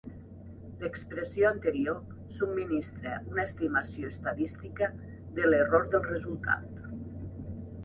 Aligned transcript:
L'expressió 0.83 1.49
anterior 1.49 1.99
subministra 2.37 3.13
una 3.35 3.45
estimació 3.51 4.11
estadística 4.15 4.91
de 5.39 5.53
l'error 5.53 5.89
del 5.95 6.07
resultat. 6.09 6.85